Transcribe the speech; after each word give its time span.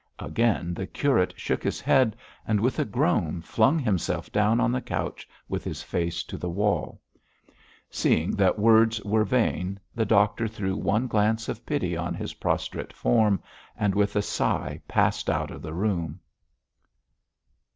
Again 0.17 0.73
the 0.73 0.87
curate 0.87 1.35
shook 1.37 1.61
his 1.63 1.79
head, 1.79 2.15
and 2.47 2.59
with 2.59 2.79
a 2.79 2.85
groan 2.85 3.39
flung 3.43 3.77
himself 3.77 4.31
down 4.31 4.59
on 4.59 4.71
the 4.71 4.81
couch 4.81 5.29
with 5.47 5.63
his 5.63 5.83
face 5.83 6.23
to 6.23 6.39
the 6.39 6.49
wall. 6.49 6.99
Seeing 7.87 8.31
that 8.31 8.57
words 8.57 8.99
were 9.03 9.23
vain, 9.23 9.79
the 9.93 10.05
doctor 10.07 10.47
threw 10.47 10.75
one 10.75 11.05
glance 11.05 11.47
of 11.49 11.67
pity 11.67 11.95
on 11.95 12.15
his 12.15 12.33
prostrate 12.33 12.93
form, 12.93 13.43
and 13.77 13.93
with 13.93 14.15
a 14.15 14.23
sigh 14.23 14.81
passed 14.87 15.29
out 15.29 15.51
of 15.51 15.61
the 15.61 15.71
room. 15.75 16.19